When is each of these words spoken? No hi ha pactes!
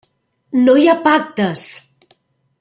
No 0.61 0.75
hi 0.83 0.87
ha 0.87 0.95
pactes! 1.09 1.69